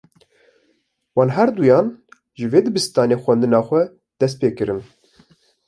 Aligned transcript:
Wan 1.15 1.31
her 1.35 1.49
duyan, 1.57 1.87
ji 2.37 2.45
wê 2.51 2.59
dibistanê 2.65 3.17
xwendina 3.23 3.61
xwe 3.67 3.81
dest 4.19 4.35
pê 4.41 4.49
kirin 4.57 4.81